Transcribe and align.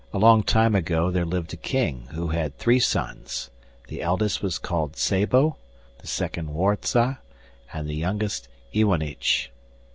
Long 0.13 0.41
time 0.41 0.73
ago 0.73 1.11
there 1.11 1.27
lived 1.27 1.53
a 1.53 1.57
King 1.57 2.07
who 2.09 2.29
had 2.29 2.57
three 2.57 2.79
sons; 2.79 3.51
the 3.87 4.01
eldest 4.01 4.41
was 4.41 4.57
called 4.57 4.93
Szabo, 4.95 5.57
the 5.99 6.07
second 6.07 6.49
Warza, 6.49 7.19
and 7.71 7.87
the 7.87 7.93
youngest 7.97 8.47
Iwanich. 8.73 9.51